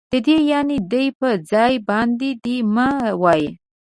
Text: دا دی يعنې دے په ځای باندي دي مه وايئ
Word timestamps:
دا 0.11 0.19
دی 0.25 0.35
يعنې 0.51 0.77
دے 0.91 1.03
په 1.19 1.29
ځای 1.51 1.73
باندي 1.89 2.31
دي 2.43 2.57
مه 2.73 2.87
وايئ 3.21 3.45